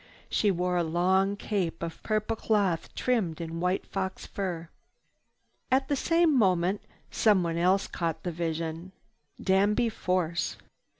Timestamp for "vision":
8.31-8.93